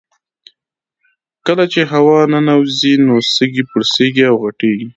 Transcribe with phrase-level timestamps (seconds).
[1.45, 4.87] کله چې هوا ننوځي نو سږي پړسیږي او غټیږي